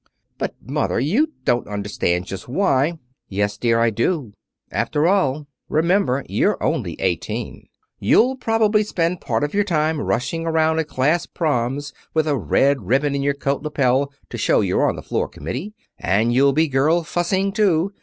"But, 0.39 0.55
mother, 0.65 0.99
you 0.99 1.31
don't 1.45 1.67
understand 1.67 2.25
just 2.25 2.47
why" 2.47 2.97
"Yes, 3.29 3.55
dear 3.55 3.79
'un, 3.79 3.85
I 3.85 3.89
do. 3.91 4.33
After 4.71 5.07
all, 5.07 5.45
remember 5.69 6.23
you're 6.27 6.57
only 6.59 6.95
eighteen. 6.99 7.67
You'll 7.99 8.35
probably 8.35 8.81
spend 8.83 9.21
part 9.21 9.43
of 9.43 9.53
your 9.53 9.63
time 9.63 10.01
rushing 10.01 10.43
around 10.47 10.79
at 10.79 10.87
class 10.87 11.27
proms 11.27 11.93
with 12.15 12.25
a 12.27 12.35
red 12.35 12.87
ribbon 12.87 13.13
in 13.13 13.21
your 13.21 13.35
coat 13.35 13.61
lapel 13.61 14.11
to 14.31 14.39
show 14.39 14.61
you're 14.61 14.89
on 14.89 14.95
the 14.95 15.03
floor 15.03 15.29
committee. 15.29 15.75
And 15.99 16.33
you'll 16.33 16.51
be 16.53 16.67
girl 16.67 17.03
fussing, 17.03 17.51
too. 17.51 17.93